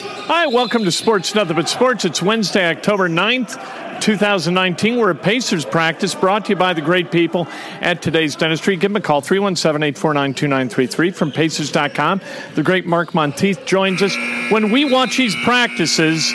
[0.00, 2.04] Hi, welcome to Sports Nothing But Sports.
[2.04, 4.96] It's Wednesday, October 9th, 2019.
[4.96, 7.48] We're at Pacers practice brought to you by the great people
[7.80, 8.76] at today's dentistry.
[8.76, 12.20] Give them a call, 317 849 2933 from Pacers.com.
[12.54, 14.14] The great Mark Monteith joins us.
[14.52, 16.32] When we watch these practices,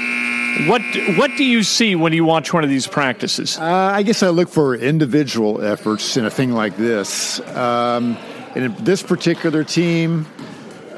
[0.68, 0.82] what
[1.16, 3.58] what do you see when you watch one of these practices?
[3.58, 7.40] Uh, I guess I look for individual efforts in a thing like this.
[7.56, 8.18] Um,
[8.56, 10.28] in this particular team,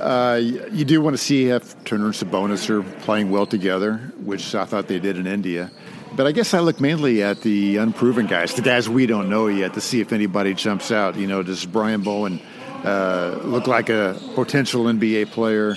[0.05, 4.53] uh, you do want to see if Turner and Sabonis are playing well together, which
[4.53, 5.71] I thought they did in India.
[6.15, 9.47] But I guess I look mainly at the unproven guys, the guys we don't know
[9.47, 11.15] yet, to see if anybody jumps out.
[11.15, 12.39] You know, does Brian Bowen
[12.83, 15.75] uh, look like a potential NBA player?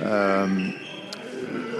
[0.00, 0.78] Um,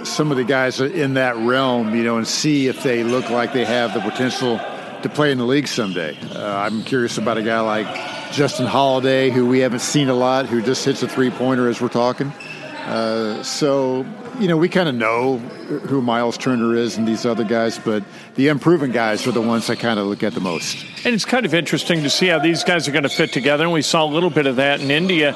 [0.03, 3.53] some of the guys in that realm, you know, and see if they look like
[3.53, 4.59] they have the potential
[5.05, 6.17] to play in the league someday.
[6.33, 10.47] Uh, I'm curious about a guy like Justin Holiday, who we haven't seen a lot,
[10.47, 12.29] who just hits a three pointer as we're talking.
[12.85, 14.03] Uh, so,
[14.39, 18.03] you know, we kind of know who Miles Turner is and these other guys, but
[18.33, 20.83] the unproven guys are the ones I kind of look at the most.
[21.05, 23.63] And it's kind of interesting to see how these guys are going to fit together.
[23.63, 25.35] And we saw a little bit of that in India.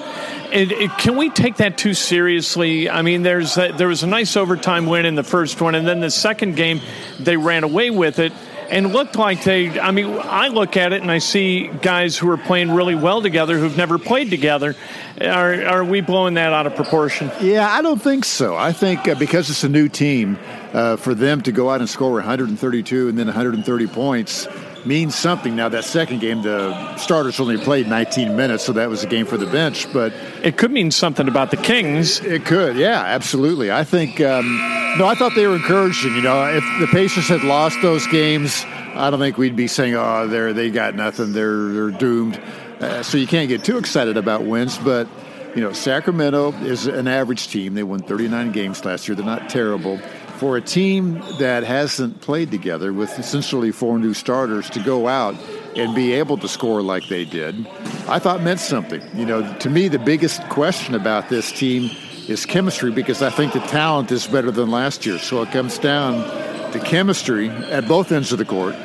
[0.51, 2.89] And, and can we take that too seriously?
[2.89, 5.87] I mean, there's a, there was a nice overtime win in the first one, and
[5.87, 6.81] then the second game
[7.19, 8.33] they ran away with it
[8.69, 9.79] and looked like they.
[9.79, 13.21] I mean, I look at it and I see guys who are playing really well
[13.21, 14.75] together who've never played together.
[15.21, 17.31] Are, are we blowing that out of proportion?
[17.41, 18.55] Yeah, I don't think so.
[18.55, 20.37] I think uh, because it's a new team,
[20.73, 24.47] uh, for them to go out and score 132 and then 130 points
[24.85, 25.55] means something.
[25.55, 29.25] Now, that second game, the starters only played 19 minutes, so that was a game
[29.25, 29.91] for the bench.
[29.91, 30.13] But
[30.43, 32.19] it could mean something about the Kings.
[32.21, 33.71] It could, yeah, absolutely.
[33.71, 34.21] I think.
[34.21, 34.57] Um,
[34.97, 36.15] no, I thought they were encouraging.
[36.15, 39.95] You know, if the Pacers had lost those games, I don't think we'd be saying,
[39.95, 41.33] "Oh, they're they got nothing.
[41.33, 42.41] They're they're doomed."
[42.79, 45.07] Uh, so you can't get too excited about wins, but
[45.55, 47.73] you know, Sacramento is an average team.
[47.73, 49.15] They won 39 games last year.
[49.15, 49.99] They're not terrible.
[50.39, 55.35] For a team that hasn't played together with essentially four new starters to go out
[55.75, 57.67] and be able to score like they did,
[58.07, 59.01] I thought meant something.
[59.13, 61.91] You know, to me, the biggest question about this team
[62.29, 65.17] is chemistry because I think the talent is better than last year.
[65.17, 66.23] So it comes down
[66.71, 68.75] to chemistry at both ends of the court.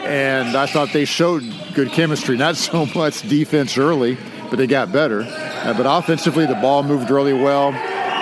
[0.00, 1.42] And I thought they showed
[1.72, 4.18] good chemistry, not so much defense early,
[4.50, 5.22] but they got better.
[5.22, 7.72] Uh, but offensively, the ball moved really well.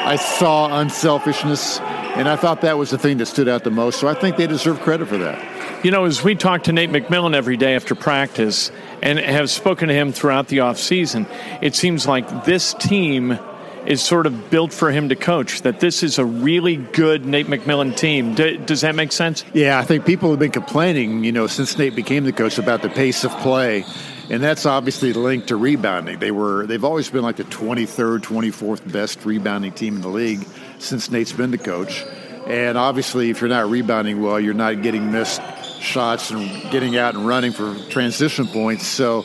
[0.07, 1.81] I saw unselfishness,
[2.17, 4.01] and I thought that was the thing that stood out the most.
[4.01, 5.85] So I think they deserve credit for that.
[5.85, 8.71] You know, as we talk to Nate McMillan every day after practice
[9.03, 11.29] and have spoken to him throughout the offseason,
[11.63, 13.39] it seems like this team–
[13.87, 15.63] is sort of built for him to coach.
[15.63, 18.35] That this is a really good Nate McMillan team.
[18.35, 19.45] D- does that make sense?
[19.55, 22.83] Yeah, I think people have been complaining, you know, since Nate became the coach about
[22.83, 23.85] the pace of play.
[24.29, 26.19] And that's obviously linked to rebounding.
[26.19, 30.45] They were they've always been like the 23rd, 24th best rebounding team in the league
[30.79, 32.05] since Nate's been the coach.
[32.47, 35.41] And obviously, if you're not rebounding well, you're not getting missed
[35.81, 38.87] shots and getting out and running for transition points.
[38.87, 39.25] So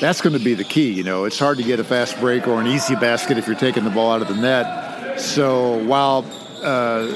[0.00, 0.92] that's going to be the key.
[0.92, 3.56] You know, it's hard to get a fast break or an easy basket if you're
[3.56, 5.20] taking the ball out of the net.
[5.20, 6.24] So while
[6.62, 7.06] uh,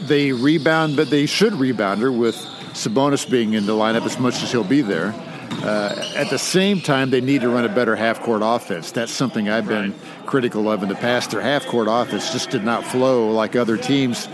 [0.00, 2.36] they rebound, but they should rebound her with
[2.74, 5.14] Sabonis being in the lineup as much as he'll be there.
[5.62, 8.92] Uh, at the same time, they need to run a better half court offense.
[8.92, 9.94] That's something I've been
[10.26, 11.30] critical of in the past.
[11.30, 14.28] Their half court offense just did not flow like other teams.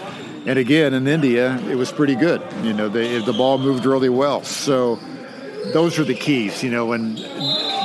[0.45, 2.43] And again, in India, it was pretty good.
[2.63, 4.43] You know, they, the ball moved really well.
[4.43, 4.97] So
[5.73, 6.63] those are the keys.
[6.63, 7.17] You know, when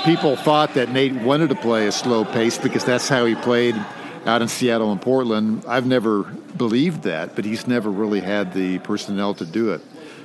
[0.03, 3.75] people thought that Nate wanted to play a slow pace because that's how he played
[4.25, 8.79] out in Seattle and Portland, I've never believed that, but he's never really had the
[8.79, 9.81] personnel to do it.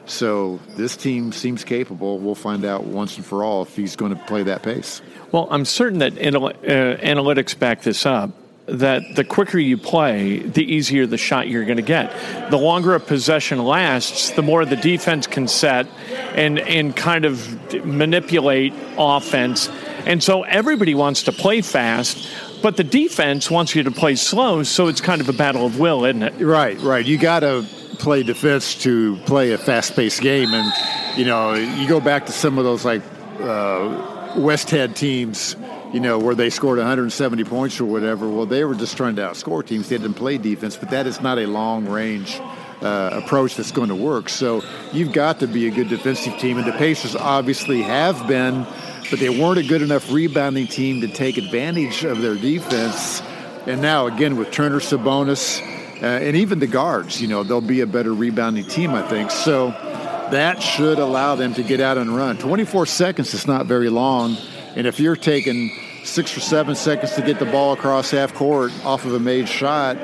[0.06, 2.18] So this team seems capable.
[2.18, 5.00] We'll find out once and for all if he's going to play that pace.
[5.30, 8.30] Well, I'm certain that anal- uh, analytics back this up.
[8.66, 12.12] That the quicker you play, the easier the shot you're going to get.
[12.50, 15.88] The longer a possession lasts, the more the defense can set
[16.34, 19.68] and and kind of manipulate offense.
[20.06, 22.30] And so everybody wants to play fast,
[22.62, 24.62] but the defense wants you to play slow.
[24.62, 26.34] So it's kind of a battle of will, isn't it?
[26.40, 27.04] Right, right.
[27.04, 27.66] You got to
[28.02, 32.58] play defense to play a fast-paced game, and you know you go back to some
[32.58, 33.02] of those like
[33.40, 35.56] uh, Westhead teams,
[35.92, 38.28] you know, where they scored 170 points or whatever.
[38.28, 39.88] Well, they were just trying to outscore teams.
[39.88, 42.40] They didn't play defense, but that is not a long-range.
[42.82, 44.28] Uh, approach that's going to work.
[44.28, 44.60] So
[44.92, 48.66] you've got to be a good defensive team, and the Pacers obviously have been,
[49.08, 53.22] but they weren't a good enough rebounding team to take advantage of their defense.
[53.66, 55.62] And now, again, with Turner, Sabonis,
[56.02, 59.30] uh, and even the guards, you know, they'll be a better rebounding team, I think.
[59.30, 62.38] So that should allow them to get out and run.
[62.38, 64.36] 24 seconds is not very long,
[64.74, 65.70] and if you're taking
[66.04, 69.48] six or seven seconds to get the ball across half court off of a made
[69.48, 69.96] shot,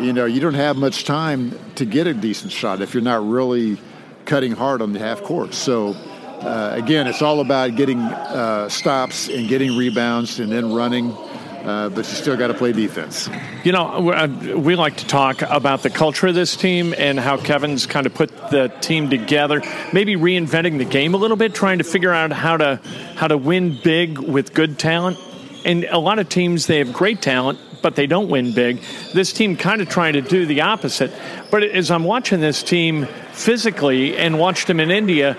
[0.00, 3.24] you know, you don't have much time to get a decent shot if you're not
[3.24, 3.78] really
[4.24, 5.54] cutting hard on the half court.
[5.54, 5.94] So,
[6.40, 11.16] uh, again, it's all about getting uh, stops and getting rebounds and then running.
[11.64, 13.30] Uh, but you still got to play defense.
[13.64, 17.38] You know, uh, we like to talk about the culture of this team and how
[17.38, 21.78] Kevin's kind of put the team together, maybe reinventing the game a little bit, trying
[21.78, 22.80] to figure out how to
[23.16, 25.18] how to win big with good talent.
[25.64, 28.82] And a lot of teams they have great talent, but they don't win big.
[29.14, 31.12] This team kind of trying to do the opposite.
[31.50, 35.38] But as I'm watching this team physically and watched them in India,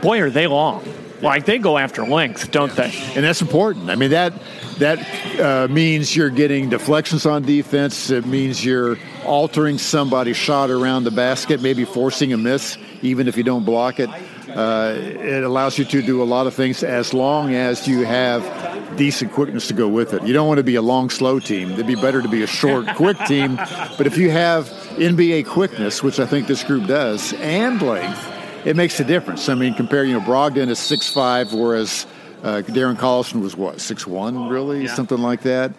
[0.00, 0.82] boy, are they long.
[1.22, 2.92] Like they go after length, don't they?
[3.14, 3.90] And that's important.
[3.90, 4.32] I mean that
[4.78, 8.10] that uh, means you're getting deflections on defense.
[8.10, 13.36] It means you're altering somebody's shot around the basket, maybe forcing a miss, even if
[13.36, 14.10] you don't block it.
[14.48, 18.96] Uh, it allows you to do a lot of things as long as you have
[18.96, 20.22] decent quickness to go with it.
[20.24, 21.70] You don't want to be a long, slow team.
[21.70, 23.56] It'd be better to be a short, quick team.
[23.56, 24.66] But if you have
[24.96, 28.31] NBA quickness, which I think this group does, and length,
[28.64, 29.48] it makes a difference.
[29.48, 32.06] I mean, compare, you know, Brogdon is six five, whereas
[32.42, 34.94] uh, Darren Collison was what six one, really, yeah.
[34.94, 35.72] something like that.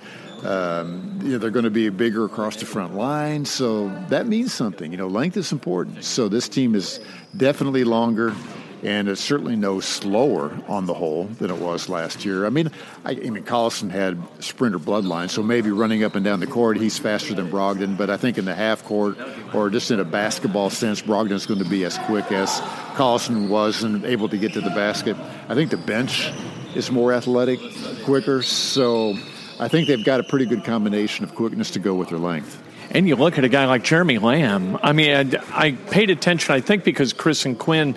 [0.44, 4.54] Um, you know, they're going to be bigger across the front line, so that means
[4.54, 4.92] something.
[4.92, 6.04] You know, length is important.
[6.04, 7.00] So this team is
[7.38, 8.36] definitely longer
[8.84, 12.46] and it's certainly no slower on the whole than it was last year.
[12.46, 12.70] I mean,
[13.06, 16.78] I, I mean, Collison had sprinter bloodline, so maybe running up and down the court,
[16.78, 17.98] he's faster than Brogdon.
[17.98, 19.18] But I think in the half court,
[19.54, 22.50] or just in a basketball sense, Brogdon's going to be as quick as
[22.96, 25.16] Collison was and able to get to the basket.
[25.48, 26.32] I think the bench
[26.76, 27.60] is more athletic,
[28.04, 29.16] quicker, so
[29.60, 32.63] I think they've got a pretty good combination of quickness to go with their length.
[32.94, 34.78] And you look at a guy like Jeremy Lamb.
[34.84, 37.96] I mean, I, I paid attention, I think, because Chris and Quinn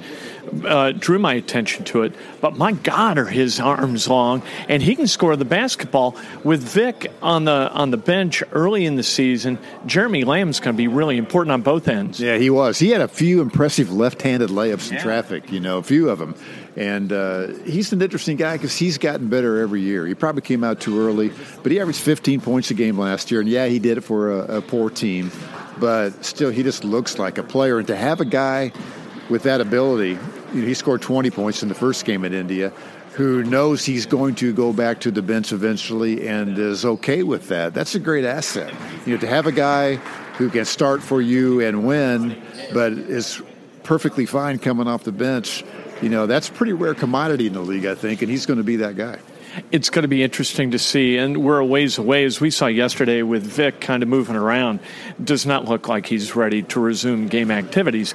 [0.64, 2.14] uh, drew my attention to it.
[2.40, 6.16] But my God, are his arms long, and he can score the basketball.
[6.44, 10.78] With Vic on the on the bench early in the season, Jeremy Lamb's going to
[10.78, 12.20] be really important on both ends.
[12.20, 12.78] Yeah, he was.
[12.78, 15.52] He had a few impressive left-handed layups in traffic.
[15.52, 16.34] You know, a few of them.
[16.76, 20.06] And uh, he's an interesting guy because he's gotten better every year.
[20.06, 23.40] He probably came out too early, but he averaged 15 points a game last year.
[23.40, 25.30] And yeah, he did it for a, a poor team,
[25.80, 27.78] but still, he just looks like a player.
[27.78, 28.72] And to have a guy
[29.30, 30.18] with that ability
[30.52, 32.72] you know, he scored 20 points in the first game in India,
[33.12, 37.48] who knows he's going to go back to the bench eventually and is okay with
[37.48, 37.74] that.
[37.74, 38.72] That's a great asset.
[39.04, 39.96] You know, to have a guy
[40.36, 42.40] who can start for you and win,
[42.72, 43.40] but is
[43.82, 45.64] perfectly fine coming off the bench,
[46.02, 48.58] you know, that's a pretty rare commodity in the league, I think, and he's going
[48.58, 49.18] to be that guy
[49.72, 51.16] it's going to be interesting to see.
[51.16, 54.80] And we're a ways away, as we saw yesterday with Vic kind of moving around.
[55.24, 58.14] Does not look like he's ready to resume game activities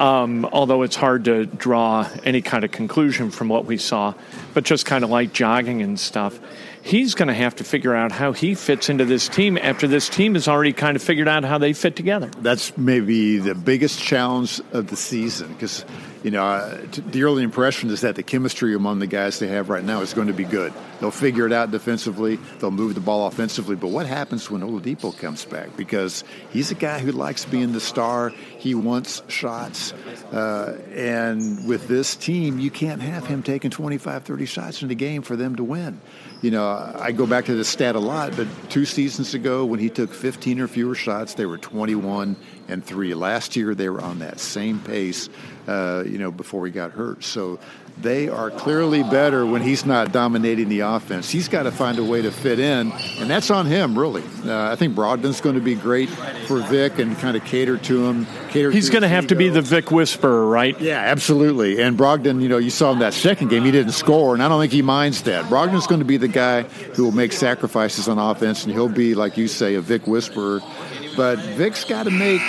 [0.00, 4.14] um, although it's hard to draw any kind of conclusion from what we saw,
[4.54, 6.40] but just kind of like jogging and stuff.
[6.82, 10.08] He's going to have to figure out how he fits into this team after this
[10.08, 12.30] team has already kind of figured out how they fit together.
[12.38, 15.84] That's maybe the biggest challenge of the season because
[16.22, 16.78] you know, uh,
[17.10, 20.12] the early impression is that the chemistry among the guys they have right now is
[20.12, 20.72] going to be good.
[21.00, 22.36] They'll figure it out defensively.
[22.58, 23.74] They'll move the ball offensively.
[23.76, 25.76] But what happens when Oladipo comes back?
[25.76, 28.30] Because he's a guy who likes being the star.
[28.58, 29.92] He wants shots.
[30.32, 34.94] Uh, and with this team, you can't have him taking 25, 30 shots in a
[34.94, 36.00] game for them to win.
[36.42, 39.78] You know, I go back to this stat a lot, but two seasons ago when
[39.78, 42.34] he took 15 or fewer shots, they were 21
[42.68, 43.12] and 3.
[43.12, 45.28] Last year, they were on that same pace,
[45.68, 47.24] uh, you know, before he got hurt.
[47.24, 47.58] So
[48.02, 51.30] they are clearly better when he's not dominating the offense.
[51.30, 54.22] He's got to find a way to fit in, and that's on him, really.
[54.44, 56.08] Uh, I think Brogdon's going to be great
[56.46, 58.26] for Vic and kind of cater to him.
[58.50, 60.78] Cater he's going to have to be the Vic whisperer, right?
[60.80, 61.80] Yeah, absolutely.
[61.82, 64.48] And Brogdon, you know, you saw him that second game, he didn't score, and I
[64.48, 65.44] don't think he minds that.
[65.46, 69.14] Brogdon's going to be the guy who will make sacrifices on offense, and he'll be,
[69.14, 70.60] like you say, a Vic whisperer.
[71.16, 72.40] But Vic's got to make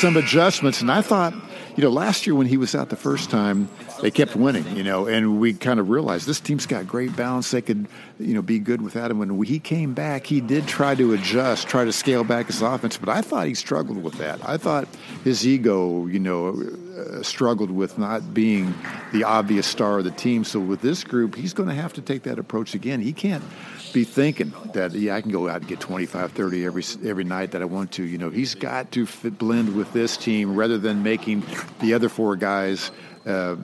[0.00, 1.34] some adjustments, and I thought–
[1.78, 3.68] you know, last year when he was out the first time,
[4.00, 7.50] they kept winning, you know, and we kind of realized this team's got great balance.
[7.50, 7.86] They could,
[8.18, 9.18] you know, be good without him.
[9.18, 12.96] When he came back, he did try to adjust, try to scale back his offense,
[12.96, 14.46] but I thought he struggled with that.
[14.48, 14.88] I thought
[15.24, 16.62] his ego, you know,
[16.98, 18.74] uh, struggled with not being
[19.12, 20.44] the obvious star of the team.
[20.44, 23.00] So with this group, he's going to have to take that approach again.
[23.00, 23.44] He can't
[23.92, 27.52] be thinking that yeah I can go out and get 25 30 every every night
[27.52, 30.78] that I want to you know he's got to fit, blend with this team rather
[30.78, 31.42] than making
[31.80, 32.90] the other four guys
[33.26, 33.56] uh,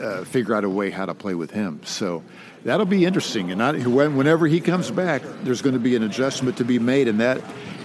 [0.00, 2.22] uh, figure out a way how to play with him so
[2.64, 6.56] that'll be interesting and not, whenever he comes back there's going to be an adjustment
[6.56, 7.40] to be made and that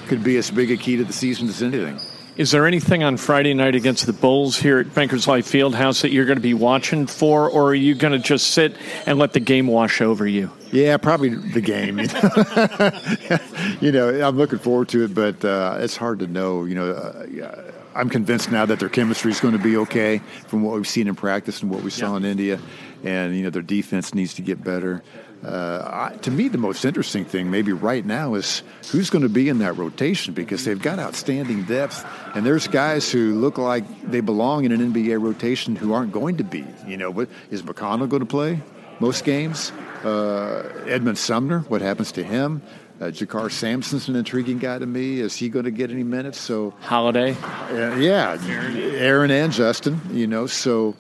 [0.07, 1.99] could be as big a key to the season as anything
[2.37, 6.11] is there anything on Friday night against the Bulls here at Bankers Life Fieldhouse that
[6.11, 9.33] you're going to be watching for, or are you going to just sit and let
[9.33, 10.49] the game wash over you?
[10.71, 11.99] Yeah, probably the game.
[11.99, 12.07] You
[13.29, 16.63] know, you know I'm looking forward to it, but uh, it's hard to know.
[16.63, 20.63] You know, uh, I'm convinced now that their chemistry is going to be okay from
[20.63, 22.17] what we've seen in practice and what we saw yeah.
[22.17, 22.59] in India,
[23.03, 25.03] and you know their defense needs to get better.
[25.43, 29.29] Uh, I, to me, the most interesting thing, maybe right now, is who's going to
[29.29, 32.05] be in that rotation because they've got outstanding depth,
[32.35, 36.37] and there's guys who look like they belong in an NBA rotation who aren't going
[36.37, 36.65] to be.
[36.85, 38.61] You know, what, is McConnell going to play
[39.01, 39.71] most games?
[40.03, 42.61] Uh, Edmond Sumner, what happens to him?
[43.01, 45.19] Uh, JaKarr Sampson's an intriguing guy to me.
[45.19, 46.39] Is he going to get any minutes?
[46.39, 48.77] So Holiday, uh, yeah, Aaron.
[48.77, 49.99] Aaron and Justin.
[50.11, 50.95] You know, so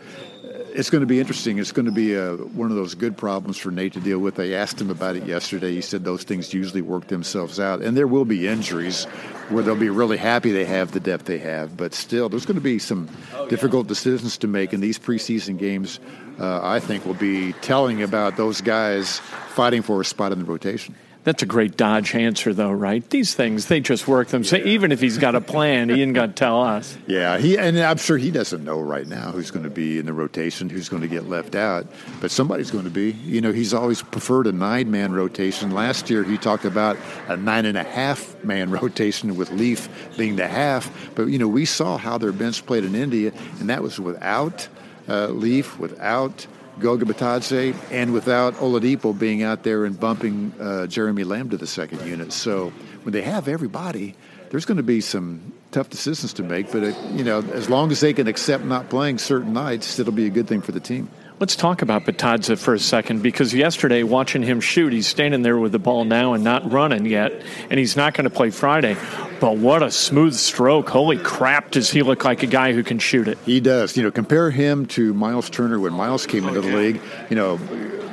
[0.73, 1.57] it's going to be interesting.
[1.57, 4.39] It's going to be a, one of those good problems for Nate to deal with.
[4.39, 5.73] I asked him about it yesterday.
[5.73, 9.05] He said those things usually work themselves out, and there will be injuries
[9.49, 11.75] where they'll be really happy they have the depth they have.
[11.75, 13.09] But still, there's going to be some
[13.49, 15.99] difficult decisions to make, and these preseason games,
[16.39, 20.45] uh, I think, will be telling about those guys fighting for a spot in the
[20.45, 20.95] rotation.
[21.23, 23.07] That's a great Dodge answer, though, right?
[23.11, 24.43] These things, they just work them.
[24.43, 26.97] So even if he's got a plan, he ain't got to tell us.
[27.11, 30.05] Yeah, he and I'm sure he doesn't know right now who's going to be in
[30.05, 31.85] the rotation, who's going to get left out.
[32.21, 33.11] But somebody's going to be.
[33.11, 35.71] You know, he's always preferred a nine-man rotation.
[35.71, 36.95] Last year, he talked about
[37.27, 40.89] a nine and a half man rotation with Leaf being the half.
[41.15, 44.69] But you know, we saw how their bench played in India, and that was without
[45.09, 46.47] uh, Leaf, without
[46.79, 51.67] Goga Bitadze and without Oladipo being out there and bumping uh, Jeremy Lamb to the
[51.67, 52.33] second unit.
[52.33, 52.71] So
[53.03, 54.15] when they have everybody,
[54.49, 56.71] there's going to be some tough decisions to make.
[56.71, 60.13] But it, you know, as long as they can accept not playing certain nights, it'll
[60.13, 61.09] be a good thing for the team.
[61.39, 65.57] Let's talk about Batadze for a second because yesterday, watching him shoot, he's standing there
[65.57, 67.33] with the ball now and not running yet,
[67.69, 68.95] and he's not going to play Friday.
[69.41, 70.87] But what a smooth stroke.
[70.87, 73.39] Holy crap, does he look like a guy who can shoot it?
[73.43, 73.97] He does.
[73.97, 77.01] You know, compare him to Miles Turner when Miles came into the league.
[77.31, 77.57] You know,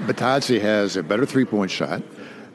[0.06, 2.02] Bitadze has a better three point shot.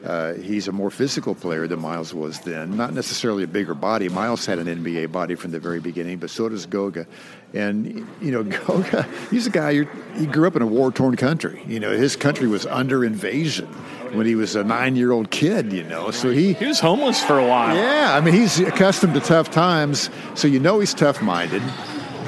[0.04, 2.76] Uh, he's a more physical player than Miles was then.
[2.76, 4.10] Not necessarily a bigger body.
[4.10, 7.06] Miles had an NBA body from the very beginning, but so does Goga.
[7.54, 9.86] And you know, Goga, he's a guy.
[10.16, 11.62] He grew up in a war-torn country.
[11.66, 13.66] You know, his country was under invasion
[14.12, 15.72] when he was a nine-year-old kid.
[15.72, 17.74] You know, so he he was homeless for a while.
[17.74, 21.62] Yeah, I mean, he's accustomed to tough times, so you know he's tough-minded.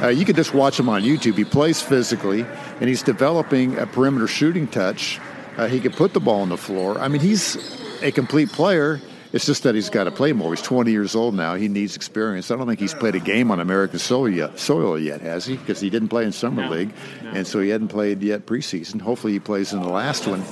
[0.00, 1.37] Uh, you can just watch him on YouTube.
[1.37, 2.47] He plays physically,
[2.80, 5.21] and he's developing a perimeter shooting touch
[5.57, 6.99] uh, he can put the ball on the floor.
[6.99, 7.57] I mean, he's
[8.03, 9.01] a complete player.
[9.33, 10.53] It's just that he's got to play more.
[10.53, 11.57] He's 20 years old now.
[11.57, 12.51] He needs experience.
[12.51, 15.57] I don't think he's played a game on American soil yet, soil yet has he?
[15.57, 16.71] Because he didn't play in summer no.
[16.71, 17.31] league, no.
[17.31, 19.01] and so he hadn't played yet preseason.
[19.01, 20.43] Hopefully, he plays in the last one.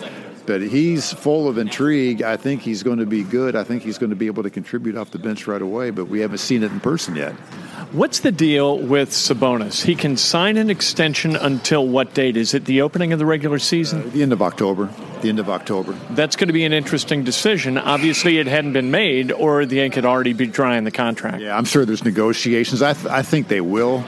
[0.46, 2.20] But he's full of intrigue.
[2.20, 3.56] I think he's going to be good.
[3.56, 5.90] I think he's going to be able to contribute off the bench right away.
[5.90, 7.34] But we haven't seen it in person yet.
[7.94, 9.84] What's the deal with Sabonis?
[9.84, 12.36] He can sign an extension until what date?
[12.36, 14.02] Is it the opening of the regular season?
[14.02, 14.90] Uh, the end of October.
[15.22, 15.92] The end of October.
[16.10, 17.78] That's going to be an interesting decision.
[17.78, 21.40] Obviously, it hadn't been made, or the ink had already be dry in the contract.
[21.40, 22.82] Yeah, I'm sure there's negotiations.
[22.82, 24.04] I, th- I think they will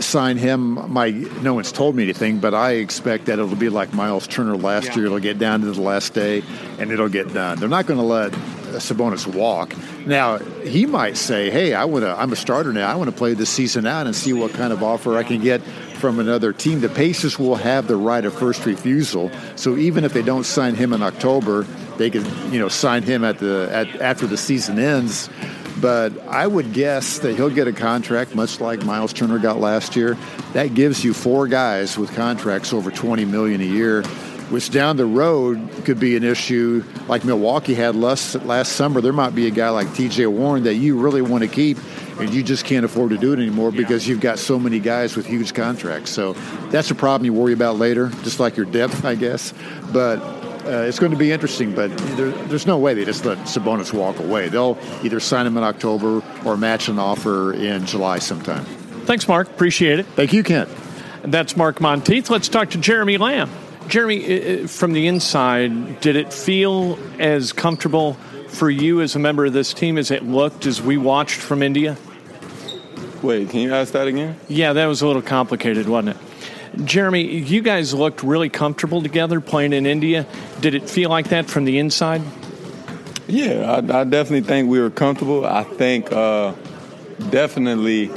[0.00, 3.92] sign him, my no one's told me anything, but I expect that it'll be like
[3.92, 4.96] Miles Turner last Yeah.
[4.96, 5.06] year.
[5.06, 6.42] It'll get down to the last day,
[6.78, 7.58] and it'll get done.
[7.60, 8.32] They're not going to let
[8.78, 9.74] Sabonis walk.
[10.06, 12.18] Now he might say, "Hey, I want to.
[12.18, 12.90] I'm a starter now.
[12.90, 15.40] I want to play this season out and see what kind of offer I can
[15.40, 20.04] get from another team." The Pacers will have the right of first refusal, so even
[20.04, 21.66] if they don't sign him in October,
[21.98, 25.28] they could, you know, sign him at the at after the season ends.
[25.80, 29.96] But I would guess that he'll get a contract much like Miles Turner got last
[29.96, 30.16] year.
[30.52, 34.04] That gives you four guys with contracts over 20 million a year,
[34.52, 39.00] which down the road could be an issue like Milwaukee had last last summer.
[39.00, 41.78] There might be a guy like TJ Warren that you really want to keep
[42.20, 45.16] and you just can't afford to do it anymore because you've got so many guys
[45.16, 46.10] with huge contracts.
[46.10, 46.34] So
[46.70, 49.54] that's a problem you worry about later, just like your depth, I guess.
[49.90, 50.18] But
[50.66, 53.94] uh, it's going to be interesting, but there, there's no way they just let Sabonis
[53.94, 54.50] walk away.
[54.50, 58.66] They'll either sign him in October or match an offer in July sometime.
[59.06, 59.48] Thanks, Mark.
[59.48, 60.06] Appreciate it.
[60.08, 60.68] Thank you, Kent.
[61.24, 62.28] That's Mark Monteith.
[62.28, 63.50] Let's talk to Jeremy Lamb.
[63.88, 68.14] Jeremy, from the inside, did it feel as comfortable
[68.48, 71.62] for you as a member of this team as it looked as we watched from
[71.62, 71.96] India?
[73.22, 74.36] Wait, can you ask that again?
[74.48, 76.84] Yeah, that was a little complicated, wasn't it?
[76.86, 80.26] Jeremy, you guys looked really comfortable together playing in India.
[80.60, 82.22] Did it feel like that from the inside?
[83.28, 85.44] Yeah, I, I definitely think we were comfortable.
[85.44, 86.54] I think uh,
[87.30, 88.10] definitely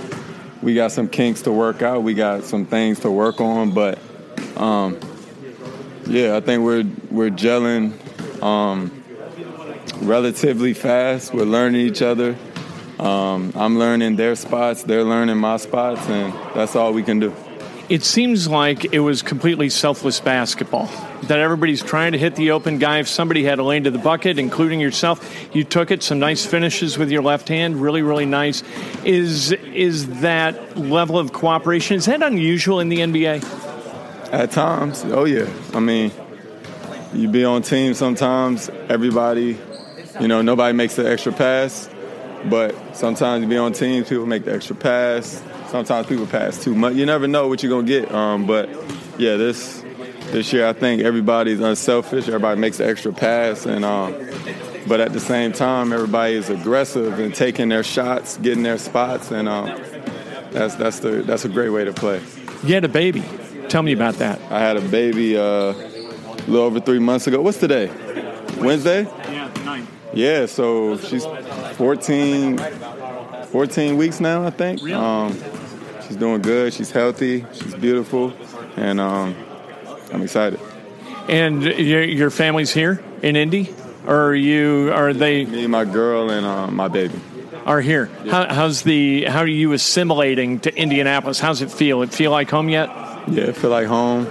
[0.61, 2.03] we got some kinks to work out.
[2.03, 3.99] We got some things to work on, but
[4.57, 4.99] um,
[6.07, 7.93] yeah, I think we're we're gelling
[8.43, 9.03] um,
[10.01, 11.33] relatively fast.
[11.33, 12.35] We're learning each other.
[12.99, 14.83] Um, I'm learning their spots.
[14.83, 17.33] They're learning my spots, and that's all we can do.
[17.87, 20.89] It seems like it was completely selfless basketball.
[21.23, 22.99] That everybody's trying to hit the open guy.
[22.99, 26.01] If somebody had a lane to the bucket, including yourself, you took it.
[26.01, 28.63] Some nice finishes with your left hand, really, really nice.
[29.03, 31.97] Is is that level of cooperation?
[31.97, 33.64] Is that unusual in the NBA?
[34.31, 35.47] At times, oh yeah.
[35.73, 36.11] I mean,
[37.13, 38.69] you be on teams sometimes.
[38.89, 39.57] Everybody,
[40.19, 41.89] you know, nobody makes the extra pass,
[42.49, 45.41] but sometimes you be on teams, people make the extra pass.
[45.67, 46.95] Sometimes people pass too much.
[46.95, 48.11] You never know what you're gonna get.
[48.11, 48.69] Um, but
[49.17, 49.83] yeah, this
[50.31, 52.27] this year I think everybody's unselfish.
[52.27, 54.13] Everybody makes the extra pass, and um,
[54.87, 59.31] but at the same time, everybody is aggressive and taking their shots, getting their spots,
[59.31, 59.67] and um,
[60.51, 62.21] that's that's the that's a great way to play.
[62.63, 63.23] You had a baby.
[63.69, 64.39] Tell me about that.
[64.51, 65.73] I had a baby uh, a
[66.47, 67.41] little over three months ago.
[67.41, 67.87] What's today?
[68.59, 69.03] Wednesday?
[69.03, 69.87] Yeah, nine.
[70.13, 71.25] Yeah, so she's
[71.75, 72.57] 14,
[73.47, 74.81] 14 weeks now, I think.
[74.81, 74.93] Really?
[74.93, 75.37] Um,
[76.07, 76.73] she's doing good.
[76.73, 77.45] She's healthy.
[77.53, 78.33] She's beautiful.
[78.77, 79.35] And um,
[80.13, 80.59] I'm excited.
[81.27, 83.73] And your, your family's here in Indy,
[84.05, 84.91] or are you?
[84.93, 87.19] Are they Me, my girl, and um, my baby.
[87.65, 88.05] are here?
[88.29, 89.25] How, how's the?
[89.25, 91.39] How are you assimilating to Indianapolis?
[91.39, 92.03] How's it feel?
[92.03, 92.89] It feel like home yet?
[93.27, 94.25] Yeah, feel like home.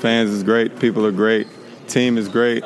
[0.00, 0.78] Fans is great.
[0.78, 1.46] People are great.
[1.88, 2.64] Team is great.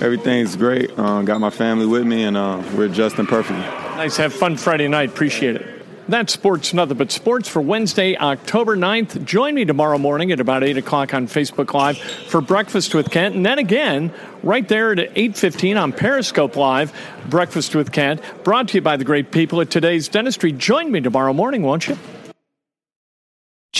[0.00, 0.98] Everything's great.
[0.98, 3.62] Um, got my family with me, and uh, we're adjusting perfectly.
[3.96, 4.16] Nice.
[4.16, 5.10] Have fun Friday night.
[5.10, 5.72] Appreciate it.
[6.08, 9.24] That's sports, nothing but sports for Wednesday, October 9th.
[9.24, 13.36] Join me tomorrow morning at about 8 o'clock on Facebook Live for Breakfast with Kent.
[13.36, 16.92] And then again, right there at 8.15 on Periscope Live,
[17.28, 20.50] Breakfast with Kent, brought to you by the great people at Today's Dentistry.
[20.50, 21.96] Join me tomorrow morning, won't you?